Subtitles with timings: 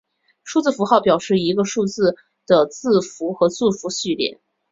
[0.43, 2.15] 数字符号表示一个数字
[2.47, 4.41] 的字符和字符序列。